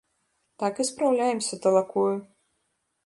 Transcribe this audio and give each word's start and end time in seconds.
Так 0.63 0.73
і 0.83 0.85
спраўляемся 0.89 1.61
талакою. 1.67 2.11